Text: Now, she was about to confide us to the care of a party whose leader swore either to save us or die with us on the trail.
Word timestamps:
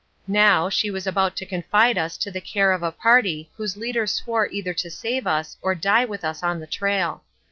Now, 0.25 0.67
she 0.67 0.89
was 0.89 1.05
about 1.05 1.35
to 1.35 1.45
confide 1.45 1.95
us 1.95 2.17
to 2.17 2.31
the 2.31 2.41
care 2.41 2.71
of 2.71 2.81
a 2.81 2.91
party 2.91 3.51
whose 3.55 3.77
leader 3.77 4.07
swore 4.07 4.47
either 4.47 4.73
to 4.73 4.89
save 4.89 5.27
us 5.27 5.57
or 5.61 5.75
die 5.75 6.05
with 6.05 6.25
us 6.25 6.41
on 6.41 6.59
the 6.59 6.65
trail. 6.65 7.23